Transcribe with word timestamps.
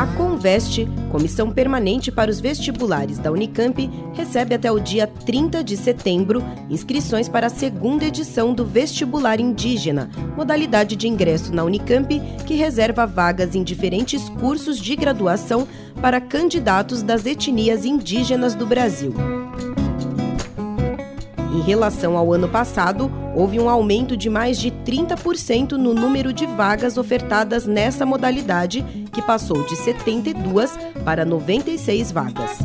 A 0.00 0.06
Conveste, 0.06 0.88
Comissão 1.12 1.50
Permanente 1.50 2.10
para 2.10 2.30
os 2.30 2.40
Vestibulares 2.40 3.18
da 3.18 3.30
Unicamp, 3.30 3.86
recebe 4.14 4.54
até 4.54 4.72
o 4.72 4.80
dia 4.80 5.06
30 5.06 5.62
de 5.62 5.76
setembro 5.76 6.42
inscrições 6.70 7.28
para 7.28 7.48
a 7.48 7.50
segunda 7.50 8.06
edição 8.06 8.54
do 8.54 8.64
Vestibular 8.64 9.38
Indígena, 9.38 10.08
modalidade 10.34 10.96
de 10.96 11.06
ingresso 11.06 11.54
na 11.54 11.64
Unicamp 11.64 12.18
que 12.46 12.54
reserva 12.54 13.06
vagas 13.06 13.54
em 13.54 13.62
diferentes 13.62 14.26
cursos 14.40 14.78
de 14.78 14.96
graduação 14.96 15.68
para 16.00 16.18
candidatos 16.18 17.02
das 17.02 17.26
etnias 17.26 17.84
indígenas 17.84 18.54
do 18.54 18.64
Brasil. 18.64 19.12
Em 21.52 21.60
relação 21.60 22.16
ao 22.16 22.32
ano 22.32 22.48
passado, 22.48 23.10
houve 23.34 23.58
um 23.58 23.68
aumento 23.68 24.16
de 24.16 24.30
mais 24.30 24.58
de 24.58 24.70
30% 24.70 25.72
no 25.72 25.92
número 25.92 26.32
de 26.32 26.46
vagas 26.46 26.96
ofertadas 26.96 27.66
nessa 27.66 28.06
modalidade, 28.06 28.82
que 29.12 29.20
passou 29.20 29.64
de 29.64 29.74
72 29.74 30.78
para 31.04 31.24
96 31.24 32.12
vagas. 32.12 32.58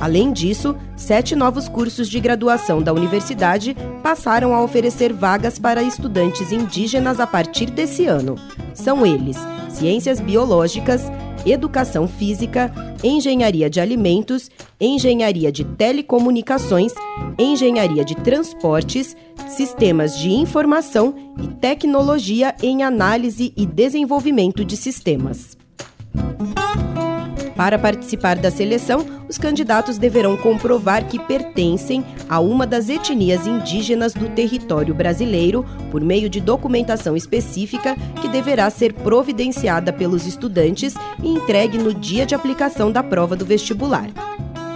Além 0.00 0.32
disso, 0.32 0.74
sete 0.96 1.36
novos 1.36 1.68
cursos 1.68 2.08
de 2.08 2.18
graduação 2.18 2.82
da 2.82 2.92
universidade 2.92 3.76
passaram 4.02 4.54
a 4.54 4.62
oferecer 4.62 5.12
vagas 5.12 5.58
para 5.58 5.82
estudantes 5.82 6.50
indígenas 6.50 7.20
a 7.20 7.26
partir 7.26 7.66
desse 7.66 8.06
ano. 8.06 8.36
São 8.72 9.04
eles: 9.04 9.36
Ciências 9.68 10.18
Biológicas, 10.18 11.02
Educação 11.46 12.06
Física, 12.06 12.72
Engenharia 13.02 13.70
de 13.70 13.80
Alimentos, 13.80 14.50
Engenharia 14.80 15.50
de 15.50 15.64
Telecomunicações, 15.64 16.92
Engenharia 17.38 18.04
de 18.04 18.14
Transportes, 18.14 19.16
Sistemas 19.48 20.18
de 20.18 20.30
Informação 20.30 21.14
e 21.42 21.48
Tecnologia 21.48 22.54
em 22.62 22.82
Análise 22.82 23.52
e 23.56 23.66
Desenvolvimento 23.66 24.64
de 24.64 24.76
Sistemas. 24.76 25.56
Para 27.60 27.78
participar 27.78 28.38
da 28.38 28.50
seleção, 28.50 29.04
os 29.28 29.36
candidatos 29.36 29.98
deverão 29.98 30.34
comprovar 30.34 31.06
que 31.06 31.18
pertencem 31.18 32.02
a 32.26 32.40
uma 32.40 32.66
das 32.66 32.88
etnias 32.88 33.46
indígenas 33.46 34.14
do 34.14 34.30
território 34.30 34.94
brasileiro 34.94 35.66
por 35.90 36.00
meio 36.00 36.30
de 36.30 36.40
documentação 36.40 37.14
específica 37.14 37.94
que 38.22 38.28
deverá 38.28 38.70
ser 38.70 38.94
providenciada 38.94 39.92
pelos 39.92 40.26
estudantes 40.26 40.94
e 41.22 41.28
entregue 41.28 41.76
no 41.76 41.92
dia 41.92 42.24
de 42.24 42.34
aplicação 42.34 42.90
da 42.90 43.02
prova 43.02 43.36
do 43.36 43.44
vestibular. 43.44 44.08